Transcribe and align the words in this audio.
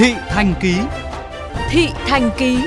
Thị 0.00 0.14
Thành 0.28 0.54
Ký 0.60 0.74
Thị 1.70 1.88
Thành 2.06 2.30
Ký 2.38 2.58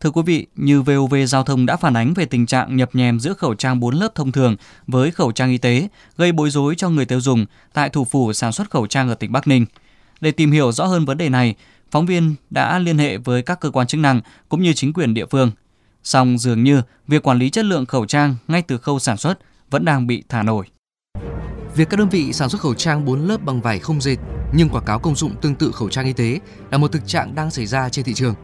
Thưa 0.00 0.10
quý 0.10 0.22
vị, 0.26 0.46
như 0.56 0.82
VOV 0.82 1.14
Giao 1.26 1.42
thông 1.42 1.66
đã 1.66 1.76
phản 1.76 1.94
ánh 1.94 2.14
về 2.14 2.24
tình 2.24 2.46
trạng 2.46 2.76
nhập 2.76 2.90
nhèm 2.92 3.20
giữa 3.20 3.32
khẩu 3.32 3.54
trang 3.54 3.80
4 3.80 3.94
lớp 3.94 4.08
thông 4.14 4.32
thường 4.32 4.56
với 4.86 5.10
khẩu 5.10 5.32
trang 5.32 5.50
y 5.50 5.58
tế, 5.58 5.88
gây 6.16 6.32
bối 6.32 6.50
rối 6.50 6.74
cho 6.74 6.88
người 6.88 7.04
tiêu 7.04 7.20
dùng 7.20 7.46
tại 7.72 7.88
thủ 7.88 8.04
phủ 8.04 8.32
sản 8.32 8.52
xuất 8.52 8.70
khẩu 8.70 8.86
trang 8.86 9.08
ở 9.08 9.14
tỉnh 9.14 9.32
Bắc 9.32 9.48
Ninh. 9.48 9.66
Để 10.20 10.30
tìm 10.30 10.50
hiểu 10.52 10.72
rõ 10.72 10.86
hơn 10.86 11.04
vấn 11.04 11.18
đề 11.18 11.28
này, 11.28 11.54
phóng 11.90 12.06
viên 12.06 12.34
đã 12.50 12.78
liên 12.78 12.98
hệ 12.98 13.16
với 13.16 13.42
các 13.42 13.60
cơ 13.60 13.70
quan 13.70 13.86
chức 13.86 14.00
năng 14.00 14.20
cũng 14.48 14.62
như 14.62 14.72
chính 14.72 14.92
quyền 14.92 15.14
địa 15.14 15.26
phương. 15.26 15.50
Song 16.04 16.38
dường 16.38 16.64
như 16.64 16.82
việc 17.08 17.22
quản 17.22 17.38
lý 17.38 17.50
chất 17.50 17.64
lượng 17.64 17.86
khẩu 17.86 18.06
trang 18.06 18.36
ngay 18.48 18.62
từ 18.62 18.78
khâu 18.78 18.98
sản 18.98 19.16
xuất 19.16 19.38
vẫn 19.70 19.84
đang 19.84 20.06
bị 20.06 20.22
thả 20.28 20.42
nổi. 20.42 20.66
Việc 21.76 21.90
các 21.90 21.96
đơn 21.96 22.08
vị 22.08 22.32
sản 22.32 22.48
xuất 22.48 22.60
khẩu 22.60 22.74
trang 22.74 23.04
4 23.04 23.28
lớp 23.28 23.44
bằng 23.44 23.60
vải 23.60 23.78
không 23.78 24.00
dệt 24.00 24.16
nhưng 24.52 24.68
quảng 24.68 24.84
cáo 24.84 24.98
công 24.98 25.16
dụng 25.16 25.36
tương 25.40 25.54
tự 25.54 25.72
khẩu 25.72 25.88
trang 25.88 26.06
y 26.06 26.12
tế 26.12 26.40
là 26.70 26.78
một 26.78 26.92
thực 26.92 27.06
trạng 27.06 27.34
đang 27.34 27.50
xảy 27.50 27.66
ra 27.66 27.88
trên 27.88 28.04
thị 28.04 28.14
trường. 28.14 28.34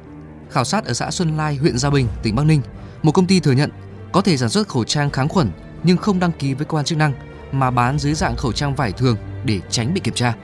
Khảo 0.50 0.64
sát 0.64 0.84
ở 0.84 0.92
xã 0.92 1.10
Xuân 1.10 1.36
Lai, 1.36 1.56
huyện 1.56 1.78
Gia 1.78 1.90
Bình, 1.90 2.06
tỉnh 2.22 2.34
Bắc 2.34 2.42
Ninh, 2.46 2.62
một 3.02 3.12
công 3.12 3.26
ty 3.26 3.40
thừa 3.40 3.52
nhận 3.52 3.70
có 4.12 4.20
thể 4.20 4.36
sản 4.36 4.48
xuất 4.48 4.68
khẩu 4.68 4.84
trang 4.84 5.10
kháng 5.10 5.28
khuẩn 5.28 5.50
nhưng 5.82 5.96
không 5.96 6.20
đăng 6.20 6.32
ký 6.32 6.54
với 6.54 6.66
cơ 6.66 6.76
quan 6.76 6.84
chức 6.84 6.98
năng 6.98 7.12
mà 7.52 7.70
bán 7.70 7.98
dưới 7.98 8.14
dạng 8.14 8.36
khẩu 8.36 8.52
trang 8.52 8.74
vải 8.74 8.92
thường 8.92 9.16
để 9.44 9.60
tránh 9.70 9.94
bị 9.94 10.00
kiểm 10.00 10.14
tra. 10.14 10.34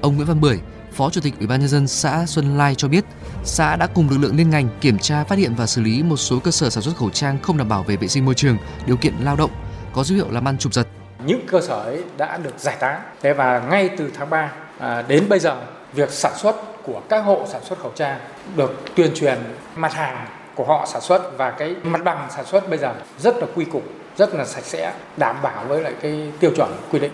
Ông 0.00 0.16
Nguyễn 0.16 0.26
Văn 0.26 0.40
Bưởi, 0.40 0.58
Phó 0.92 1.10
Chủ 1.10 1.20
tịch 1.20 1.34
Ủy 1.38 1.46
ban 1.46 1.60
nhân 1.60 1.68
dân 1.68 1.88
xã 1.88 2.26
Xuân 2.26 2.58
Lai 2.58 2.74
cho 2.74 2.88
biết, 2.88 3.04
xã 3.44 3.76
đã 3.76 3.86
cùng 3.86 4.10
lực 4.10 4.18
lượng 4.18 4.36
liên 4.36 4.50
ngành 4.50 4.68
kiểm 4.80 4.98
tra 4.98 5.24
phát 5.24 5.38
hiện 5.38 5.54
và 5.54 5.66
xử 5.66 5.82
lý 5.82 6.02
một 6.02 6.16
số 6.16 6.38
cơ 6.38 6.50
sở 6.50 6.70
sản 6.70 6.82
xuất 6.82 6.96
khẩu 6.96 7.10
trang 7.10 7.38
không 7.42 7.56
đảm 7.56 7.68
bảo 7.68 7.82
về 7.82 7.96
vệ 7.96 8.08
sinh 8.08 8.24
môi 8.24 8.34
trường, 8.34 8.56
điều 8.86 8.96
kiện 8.96 9.14
lao 9.20 9.36
động, 9.36 9.50
có 9.92 10.04
dấu 10.04 10.16
hiệu 10.16 10.30
làm 10.30 10.48
ăn 10.48 10.58
trục 10.58 10.74
giật. 10.74 10.88
Những 11.24 11.46
cơ 11.46 11.60
sở 11.60 11.74
ấy 11.74 12.04
đã 12.16 12.36
được 12.36 12.58
giải 12.58 12.76
tán. 12.80 13.00
Thế 13.22 13.32
và 13.32 13.62
ngay 13.70 13.90
từ 13.98 14.10
tháng 14.18 14.30
3 14.30 14.52
à, 14.78 15.02
đến 15.08 15.28
bây 15.28 15.38
giờ, 15.38 15.56
việc 15.92 16.10
sản 16.10 16.32
xuất 16.36 16.56
của 16.82 17.00
các 17.08 17.20
hộ 17.20 17.46
sản 17.48 17.64
xuất 17.64 17.78
khẩu 17.78 17.92
trang 17.94 18.20
được 18.56 18.82
tuyên 18.94 19.10
truyền 19.14 19.38
mặt 19.76 19.92
hàng 19.94 20.26
của 20.54 20.64
họ 20.64 20.86
sản 20.86 21.02
xuất 21.02 21.38
và 21.38 21.50
cái 21.50 21.74
mặt 21.82 22.00
bằng 22.04 22.28
sản 22.30 22.44
xuất 22.46 22.68
bây 22.68 22.78
giờ 22.78 22.94
rất 23.18 23.36
là 23.36 23.46
quy 23.54 23.64
củ, 23.64 23.82
rất 24.16 24.34
là 24.34 24.44
sạch 24.44 24.64
sẽ, 24.64 24.92
đảm 25.16 25.36
bảo 25.42 25.64
với 25.68 25.82
lại 25.82 25.94
cái 26.02 26.32
tiêu 26.40 26.50
chuẩn 26.56 26.70
quy 26.92 26.98
định. 26.98 27.12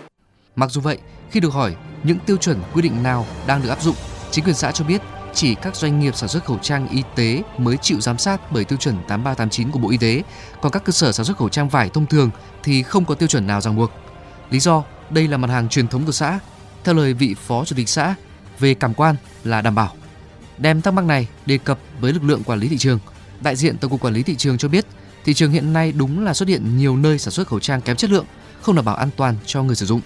Mặc 0.57 0.70
dù 0.70 0.81
vậy, 0.81 0.98
khi 1.31 1.41
được 1.41 1.53
hỏi 1.53 1.75
những 2.03 2.19
tiêu 2.27 2.36
chuẩn 2.36 2.61
quy 2.75 2.83
định 2.83 3.03
nào 3.03 3.27
đang 3.47 3.62
được 3.62 3.69
áp 3.69 3.83
dụng, 3.83 3.97
chính 4.31 4.45
quyền 4.45 4.55
xã 4.55 4.73
cho 4.73 4.84
biết 4.84 5.01
chỉ 5.35 5.55
các 5.55 5.77
doanh 5.77 6.01
nghiệp 6.01 6.17
sản 6.17 6.29
xuất 6.29 6.45
khẩu 6.45 6.59
trang 6.59 6.89
y 6.89 7.03
tế 7.15 7.43
mới 7.59 7.77
chịu 7.77 8.01
giám 8.01 8.19
sát 8.19 8.53
bởi 8.53 8.65
tiêu 8.65 8.79
chuẩn 8.79 8.95
8389 8.95 9.71
của 9.71 9.79
Bộ 9.79 9.91
Y 9.91 9.97
tế, 9.97 10.23
còn 10.63 10.73
các 10.73 10.85
cơ 10.85 10.93
sở 10.93 11.13
sản 11.13 11.27
xuất 11.27 11.37
khẩu 11.37 11.49
trang 11.49 11.69
vải 11.69 11.89
thông 11.89 12.07
thường 12.07 12.31
thì 12.63 12.83
không 12.83 13.05
có 13.05 13.15
tiêu 13.15 13.29
chuẩn 13.29 13.47
nào 13.47 13.61
ràng 13.61 13.77
buộc. 13.77 13.91
Lý 14.51 14.61
do 14.61 14.85
đây 15.11 15.29
là 15.29 15.37
mặt 15.37 15.51
hàng 15.51 15.69
truyền 15.69 15.89
thống 15.89 16.07
của 16.07 16.13
xã. 16.13 16.39
Theo 16.85 16.95
lời 16.95 17.15
vị 17.15 17.35
phó 17.47 17.65
chủ 17.65 17.77
tịch 17.77 17.89
xã, 17.89 18.15
về 18.59 18.75
cảm 18.75 18.95
quan 18.95 19.17
là 19.45 19.61
đảm 19.61 19.75
bảo. 19.75 19.93
Đem 20.59 20.83
thắc 20.83 20.95
mắc 20.95 21.05
này 21.05 21.29
đề 21.47 21.59
cập 21.59 21.79
với 22.01 22.13
lực 22.13 22.23
lượng 22.25 22.43
quản 22.45 22.59
lý 22.59 22.69
thị 22.69 22.79
trường, 22.79 22.98
đại 23.41 23.57
diện 23.57 23.79
Tổng 23.79 23.91
cục 23.91 24.01
Quản 24.01 24.15
lý 24.15 24.23
thị 24.23 24.37
trường 24.37 24.59
cho 24.59 24.69
biết, 24.69 24.87
thị 25.25 25.35
trường 25.35 25.51
hiện 25.51 25.73
nay 25.73 25.93
đúng 25.93 26.25
là 26.25 26.35
xuất 26.35 26.48
hiện 26.48 26.77
nhiều 26.77 26.97
nơi 26.97 27.19
sản 27.19 27.33
xuất 27.33 27.48
khẩu 27.48 27.61
trang 27.61 27.81
kém 27.81 27.97
chất 27.97 28.11
lượng, 28.11 28.27
không 28.63 28.75
đảm 28.75 28.85
bảo 28.85 28.95
an 28.97 29.11
toàn 29.17 29.37
cho 29.47 29.63
người 29.63 29.77
sử 29.77 29.87
dụng. 29.87 30.01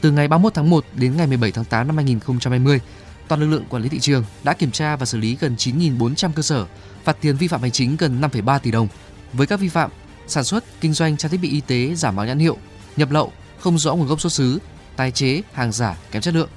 Từ 0.00 0.10
ngày 0.10 0.28
31 0.28 0.54
tháng 0.54 0.70
1 0.70 0.84
đến 0.94 1.16
ngày 1.16 1.26
17 1.26 1.52
tháng 1.52 1.64
8 1.64 1.86
năm 1.86 1.96
2020, 1.96 2.80
toàn 3.28 3.40
lực 3.40 3.46
lượng 3.46 3.64
quản 3.68 3.82
lý 3.82 3.88
thị 3.88 4.00
trường 4.00 4.24
đã 4.44 4.52
kiểm 4.52 4.70
tra 4.70 4.96
và 4.96 5.06
xử 5.06 5.18
lý 5.18 5.36
gần 5.40 5.54
9.400 5.58 6.30
cơ 6.32 6.42
sở, 6.42 6.66
phạt 7.04 7.16
tiền 7.20 7.36
vi 7.36 7.48
phạm 7.48 7.62
hành 7.62 7.70
chính 7.70 7.96
gần 7.96 8.20
5,3 8.20 8.58
tỷ 8.58 8.70
đồng. 8.70 8.88
Với 9.32 9.46
các 9.46 9.60
vi 9.60 9.68
phạm 9.68 9.90
sản 10.26 10.44
xuất, 10.44 10.64
kinh 10.80 10.92
doanh 10.92 11.16
trang 11.16 11.30
thiết 11.30 11.40
bị 11.40 11.50
y 11.50 11.60
tế 11.60 11.94
giả 11.94 12.10
mạo 12.10 12.26
nhãn 12.26 12.38
hiệu, 12.38 12.56
nhập 12.96 13.10
lậu, 13.10 13.32
không 13.58 13.78
rõ 13.78 13.94
nguồn 13.94 14.06
gốc 14.06 14.20
xuất 14.20 14.32
xứ, 14.32 14.58
tái 14.96 15.10
chế, 15.10 15.42
hàng 15.52 15.72
giả 15.72 15.96
kém 16.10 16.22
chất 16.22 16.34
lượng. 16.34 16.48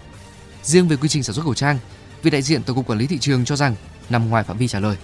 Riêng 0.64 0.88
về 0.88 0.96
quy 0.96 1.09
trình 1.09 1.24
sản 1.24 1.36
xuất 1.36 1.46
khẩu 1.46 1.54
trang, 1.54 1.80
vị 2.24 2.32
đại 2.32 2.42
diện 2.42 2.64
Tổng 2.64 2.75
cục 2.75 2.88
Quản 2.88 3.00
lý 3.00 3.08
thị 3.08 3.18
trường 3.18 3.46
cho 3.46 3.56
rằng 3.56 3.75
nằm 4.09 4.30
ngoài 4.30 4.44
phạm 4.44 4.58
vi 4.58 4.68
trả 4.68 4.80
lời. 4.80 4.97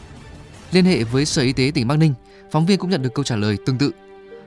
Liên 0.72 0.86
hệ 0.86 1.04
với 1.04 1.26
Sở 1.26 1.42
Y 1.42 1.54
tế 1.54 1.72
tỉnh 1.74 1.88
Bắc 1.88 1.96
Ninh, 1.96 2.14
phóng 2.52 2.66
viên 2.66 2.80
cũng 2.80 2.90
nhận 2.90 3.02
được 3.02 3.14
câu 3.14 3.24
trả 3.24 3.36
lời 3.36 3.58
tương 3.66 3.78
tự. 3.78 3.92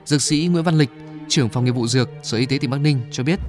Dược 0.05 0.23
sĩ 0.23 0.49
Nguyễn 0.53 0.65
Văn 0.65 0.79
Lịch, 0.79 0.91
trưởng 1.29 1.49
phòng 1.49 1.65
nghiệp 1.65 1.71
vụ 1.71 1.87
dược 1.87 2.09
Sở 2.23 2.39
Y 2.39 2.47
tế 2.47 2.59
tỉnh 2.59 2.71
Bắc 2.71 2.81
Ninh 2.81 3.01
cho 3.13 3.23
biết, 3.23 3.41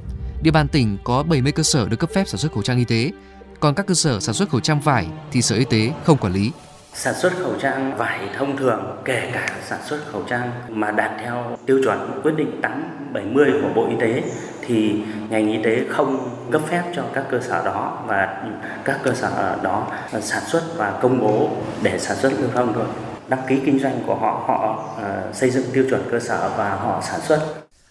địa 0.43 0.51
bàn 0.51 0.67
tỉnh 0.67 0.97
có 1.03 1.23
70 1.23 1.51
cơ 1.51 1.63
sở 1.63 1.89
được 1.89 1.97
cấp 1.97 2.09
phép 2.13 2.27
sản 2.27 2.37
xuất 2.37 2.53
khẩu 2.53 2.63
trang 2.63 2.77
y 2.77 2.85
tế, 2.85 3.11
còn 3.59 3.75
các 3.75 3.85
cơ 3.87 3.93
sở 3.93 4.19
sản 4.19 4.35
xuất 4.35 4.49
khẩu 4.49 4.59
trang 4.59 4.79
vải 4.79 5.07
thì 5.31 5.41
Sở 5.41 5.55
Y 5.55 5.65
tế 5.65 5.91
không 6.05 6.17
quản 6.17 6.33
lý. 6.33 6.51
Sản 6.93 7.15
xuất 7.15 7.33
khẩu 7.39 7.53
trang 7.61 7.97
vải 7.97 8.19
thông 8.37 8.57
thường, 8.57 8.97
kể 9.05 9.31
cả 9.33 9.47
sản 9.67 9.79
xuất 9.85 9.99
khẩu 10.11 10.23
trang 10.29 10.51
mà 10.69 10.91
đạt 10.91 11.11
theo 11.23 11.57
tiêu 11.65 11.79
chuẩn 11.83 12.21
quyết 12.23 12.31
định 12.37 12.61
870 12.61 13.51
của 13.61 13.69
Bộ 13.75 13.89
Y 13.89 13.95
tế 13.99 14.23
thì 14.67 15.01
ngành 15.29 15.47
y 15.47 15.63
tế 15.63 15.85
không 15.89 16.29
cấp 16.51 16.61
phép 16.67 16.83
cho 16.95 17.03
các 17.13 17.25
cơ 17.31 17.39
sở 17.41 17.65
đó 17.65 18.03
và 18.07 18.43
các 18.83 18.99
cơ 19.03 19.13
sở 19.13 19.57
đó 19.63 19.87
sản 20.21 20.43
xuất 20.47 20.63
và 20.77 20.99
công 21.01 21.19
bố 21.19 21.49
để 21.83 21.99
sản 21.99 22.17
xuất 22.17 22.33
lưu 22.39 22.49
thông 22.53 22.73
thôi. 22.73 22.85
Đăng 23.27 23.39
ký 23.47 23.59
kinh 23.65 23.79
doanh 23.79 24.03
của 24.05 24.15
họ 24.15 24.43
họ 24.47 24.85
uh, 25.01 25.35
xây 25.35 25.49
dựng 25.49 25.65
tiêu 25.73 25.85
chuẩn 25.89 26.07
cơ 26.11 26.19
sở 26.19 26.51
và 26.57 26.69
họ 26.69 27.01
sản 27.09 27.19
xuất. 27.27 27.39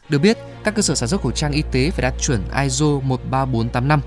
Được 0.09 0.19
biết, 0.19 0.39
các 0.65 0.75
cơ 0.75 0.83
sở 0.83 0.95
sản 0.95 1.09
xuất 1.09 1.23
khẩu 1.23 1.33
trang 1.33 1.53
y 1.53 1.63
tế 1.73 1.91
phải 1.91 2.03
đạt 2.03 2.15
chuẩn 2.21 2.41
ISO 2.63 2.87
13485, 2.87 4.01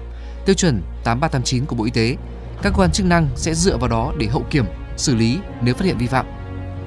tiêu 0.45 0.55
chuẩn 0.55 0.81
8389 1.03 1.65
của 1.65 1.75
Bộ 1.75 1.85
Y 1.85 1.91
tế. 1.91 2.15
Các 2.61 2.69
cơ 2.69 2.81
quan 2.81 2.91
chức 2.91 3.05
năng 3.05 3.29
sẽ 3.35 3.53
dựa 3.53 3.77
vào 3.77 3.89
đó 3.89 4.13
để 4.17 4.27
hậu 4.27 4.45
kiểm, 4.49 4.65
xử 4.97 5.15
lý 5.15 5.39
nếu 5.61 5.73
phát 5.73 5.85
hiện 5.85 5.97
vi 5.97 6.07
phạm. 6.07 6.25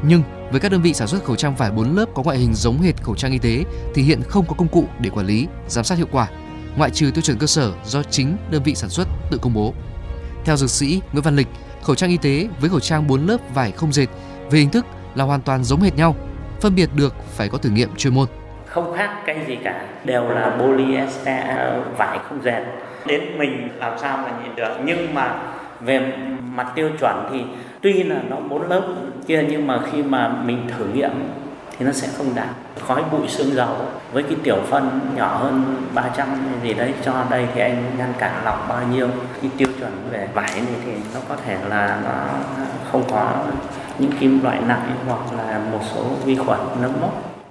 Nhưng 0.03 0.23
với 0.51 0.61
các 0.61 0.73
đơn 0.73 0.83
vị 0.83 0.95
sản 0.95 1.09
xuất 1.09 1.25
khẩu 1.25 1.37
trang 1.37 1.57
vải 1.57 1.71
4 1.71 1.97
lớp 1.97 2.07
có 2.15 2.23
ngoại 2.23 2.39
hình 2.39 2.55
giống 2.55 2.83
hệt 2.83 3.03
khẩu 3.03 3.15
trang 3.15 3.33
y 3.33 3.39
tế 3.39 3.65
thì 3.95 4.03
hiện 4.03 4.23
không 4.23 4.47
có 4.47 4.55
công 4.55 4.69
cụ 4.69 4.85
để 5.01 5.11
quản 5.11 5.27
lý, 5.27 5.47
giám 5.69 5.85
sát 5.85 5.99
hiệu 5.99 6.09
quả, 6.13 6.29
ngoại 6.77 6.91
trừ 6.91 7.11
tiêu 7.15 7.23
chuẩn 7.23 7.39
cơ 7.39 7.47
sở 7.47 7.73
do 7.85 8.03
chính 8.03 8.37
đơn 8.51 8.63
vị 8.63 8.75
sản 8.75 8.91
xuất 8.91 9.09
tự 9.31 9.39
công 9.39 9.55
bố. 9.55 9.75
Theo 10.45 10.57
dược 10.57 10.71
sĩ 10.71 11.01
Nguyễn 11.13 11.23
Văn 11.23 11.37
Lịch, 11.37 11.49
khẩu 11.83 11.97
trang 11.97 12.11
y 12.11 12.17
tế 12.17 12.49
với 12.61 12.71
khẩu 12.71 12.81
trang 12.81 13.07
4 13.07 13.27
lớp 13.27 13.39
vải 13.55 13.73
không 13.73 13.93
dệt 13.93 14.07
về 14.51 14.59
hình 14.59 14.71
thức 14.71 14.87
là 15.15 15.25
hoàn 15.25 15.43
toàn 15.43 15.65
giống 15.65 15.81
hệt 15.81 15.97
nhau, 15.97 16.17
phân 16.61 16.75
biệt 16.75 16.91
được 16.95 17.15
phải 17.37 17.49
có 17.49 17.59
thử 17.59 17.71
nghiệm 17.71 17.97
chuyên 17.97 18.15
môn. 18.15 18.29
Không 18.73 18.95
khác 18.97 19.11
cái 19.25 19.37
gì 19.47 19.59
cả, 19.65 19.81
đều 20.05 20.29
là 20.29 20.51
polyester 20.59 21.45
à, 21.47 21.73
vải 21.97 22.19
không 22.29 22.45
dệt. 22.45 22.61
Đến 23.07 23.39
mình 23.39 23.69
làm 23.79 23.99
sao 23.99 24.17
mà 24.17 24.31
nhìn 24.43 24.57
được, 24.57 24.73
nhưng 24.85 25.15
mà 25.15 25.35
về 25.81 26.13
mặt 26.55 26.67
tiêu 26.75 26.91
chuẩn 27.01 27.29
thì 27.33 27.43
tuy 27.81 28.03
là 28.03 28.17
nó 28.29 28.37
bốn 28.49 28.71
lớp 28.71 28.83
kia 29.27 29.45
nhưng 29.49 29.67
mà 29.67 29.79
khi 29.93 30.03
mà 30.03 30.29
mình 30.29 30.69
thử 30.79 30.85
nghiệm 30.85 31.11
thì 31.79 31.87
nó 31.87 31.93
sẽ 31.93 32.09
không 32.19 32.27
đạt. 32.35 32.49
Khói 32.87 33.03
bụi 33.13 33.29
xương 33.29 33.55
dầu 33.55 33.77
với 34.13 34.23
cái 34.23 34.37
tiểu 34.43 34.59
phân 34.67 35.01
nhỏ 35.17 35.37
hơn 35.37 35.77
300 35.95 36.29
gì 36.63 36.75
đấy 36.75 36.95
cho 37.03 37.13
đây 37.31 37.47
thì 37.55 37.61
anh 37.61 37.83
ngăn 37.99 38.13
cản 38.19 38.33
lọc 38.45 38.69
bao 38.69 38.81
nhiêu. 38.93 39.09
Cái 39.43 39.51
tiêu 39.57 39.69
chuẩn 39.79 39.93
về 40.11 40.29
vải 40.35 40.51
này 40.55 40.81
thì 40.85 40.93
nó 41.15 41.21
có 41.29 41.37
thể 41.47 41.57
là 41.69 41.99
nó 42.05 42.25
không 42.93 43.03
có 43.11 43.33
những 43.99 44.13
kim 44.21 44.41
loại 44.43 44.59
nặng 44.69 44.91
hoặc 45.09 45.21
là 45.39 45.61
một 45.73 45.81
số 45.95 46.03
vi 46.25 46.37
khuẩn 46.37 46.61
nấm 46.83 46.91
mốc 47.01 47.42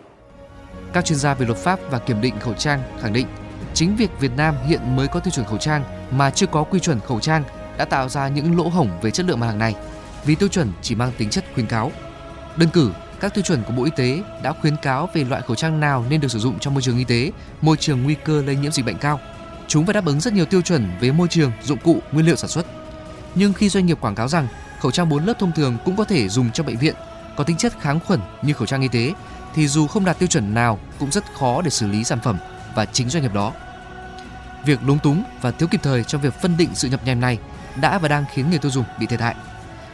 các 0.94 1.06
chuyên 1.06 1.20
gia 1.20 1.34
về 1.34 1.46
luật 1.46 1.58
pháp 1.58 1.80
và 1.90 2.00
kiểm 2.00 2.22
định 2.22 2.40
khẩu 2.40 2.54
trang 2.54 2.84
khẳng 3.02 3.14
định 3.14 3.28
chính 3.74 3.96
việc 3.96 4.10
Việt 4.20 4.32
Nam 4.38 4.56
hiện 4.68 4.96
mới 4.96 5.08
có 5.08 5.20
tiêu 5.20 5.32
chuẩn 5.32 5.46
khẩu 5.46 5.58
trang 5.58 5.84
mà 6.12 6.30
chưa 6.30 6.46
có 6.46 6.64
quy 6.64 6.80
chuẩn 6.80 7.00
khẩu 7.00 7.20
trang 7.20 7.44
đã 7.78 7.86
tạo 7.86 8.10
ra 8.10 8.28
những 8.28 8.58
lỗ 8.58 8.70
hổng 8.70 8.90
về 9.02 9.12
chất 9.12 9.26
lượng 9.26 9.40
mặt 9.40 9.48
hàng 9.48 9.60
này 9.60 9.76
vì 10.26 10.36
tiêu 10.36 10.50
chuẩn 10.50 10.72
chỉ 10.82 10.96
mang 10.96 11.12
tính 11.18 11.30
chất 11.30 11.46
khuyến 11.54 11.68
cáo. 11.68 11.92
Đơn 12.56 12.70
cử, 12.70 12.92
các 13.20 13.34
tiêu 13.34 13.44
chuẩn 13.44 13.64
của 13.64 13.74
Bộ 13.74 13.84
Y 13.84 13.92
tế 13.96 14.24
đã 14.44 14.54
khuyến 14.62 14.76
cáo 14.78 15.10
về 15.14 15.24
loại 15.24 15.42
khẩu 15.42 15.56
trang 15.56 15.80
nào 15.80 16.06
nên 16.10 16.22
được 16.22 16.32
sử 16.32 16.40
dụng 16.40 16.60
trong 16.60 16.74
môi 16.74 16.82
trường 16.82 16.98
y 16.98 17.04
tế, 17.04 17.32
môi 17.62 17.78
trường 17.78 18.04
nguy 18.04 18.16
cơ 18.16 18.42
lây 18.42 18.56
nhiễm 18.56 18.72
dịch 18.72 18.86
bệnh 18.86 18.98
cao. 18.98 19.20
Chúng 19.68 19.86
phải 19.86 19.94
đáp 19.94 20.06
ứng 20.06 20.20
rất 20.20 20.34
nhiều 20.34 20.46
tiêu 20.46 20.62
chuẩn 20.62 20.88
về 21.00 21.12
môi 21.12 21.28
trường, 21.28 21.52
dụng 21.64 21.80
cụ, 21.84 22.00
nguyên 22.12 22.26
liệu 22.26 22.36
sản 22.36 22.50
xuất. 22.50 22.66
Nhưng 23.36 23.54
khi 23.54 23.70
doanh 23.70 23.86
nghiệp 23.86 23.98
quảng 24.02 24.16
cáo 24.16 24.28
rằng 24.28 24.48
khẩu 24.80 24.92
trang 24.92 25.10
4 25.10 25.26
lớp 25.26 25.34
thông 25.40 25.52
thường 25.52 25.78
cũng 25.86 25.96
có 25.96 26.04
thể 26.04 26.30
dùng 26.30 26.52
trong 26.52 26.66
bệnh 26.66 26.78
viện, 26.78 26.96
có 27.42 27.46
tính 27.46 27.58
chất 27.58 27.74
kháng 27.80 28.00
khuẩn 28.00 28.20
như 28.42 28.54
khẩu 28.54 28.66
trang 28.66 28.82
y 28.82 28.88
tế, 28.88 29.14
thì 29.56 29.68
dù 29.68 29.88
không 29.88 30.06
đạt 30.06 30.20
tiêu 30.20 30.28
chuẩn 30.28 30.54
nào 30.54 30.80
cũng 31.00 31.12
rất 31.12 31.24
khó 31.40 31.62
để 31.62 31.70
xử 31.70 31.88
lý 31.88 32.04
sản 32.04 32.20
phẩm 32.24 32.38
và 32.76 32.86
chính 32.86 33.10
doanh 33.10 33.24
nghiệp 33.24 33.34
đó. 33.34 33.52
Việc 34.66 34.80
lúng 34.86 35.00
túng 35.00 35.24
và 35.42 35.52
thiếu 35.52 35.68
kịp 35.68 35.80
thời 35.84 36.04
trong 36.04 36.22
việc 36.22 36.42
phân 36.42 36.58
định 36.58 36.70
sự 36.74 36.90
nhập 36.90 37.02
nhèm 37.06 37.22
này 37.22 37.38
đã 37.82 37.98
và 37.98 38.08
đang 38.08 38.26
khiến 38.34 38.50
người 38.50 38.60
tiêu 38.60 38.72
dùng 38.72 38.86
bị 39.00 39.06
thiệt 39.06 39.22
hại. 39.22 39.36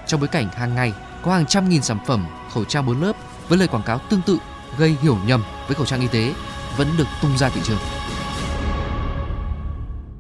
Trong 0.08 0.20
bối 0.20 0.28
cảnh 0.28 0.50
hàng 0.50 0.76
ngày 0.76 0.94
có 1.22 1.34
hàng 1.34 1.46
trăm 1.46 1.70
nghìn 1.70 1.82
sản 1.82 1.98
phẩm 2.08 2.28
khẩu 2.54 2.66
trang 2.66 2.86
bốn 2.86 3.02
lớp 3.02 3.14
với 3.48 3.58
lời 3.58 3.68
quảng 3.68 3.84
cáo 3.84 4.00
tương 4.10 4.22
tự 4.22 4.38
gây 4.78 4.96
hiểu 5.02 5.18
nhầm 5.26 5.44
với 5.68 5.76
khẩu 5.76 5.86
trang 5.86 6.02
y 6.02 6.08
tế 6.08 6.34
vẫn 6.78 6.88
được 6.98 7.08
tung 7.22 7.38
ra 7.38 7.50
thị 7.50 7.62
trường. 7.64 7.80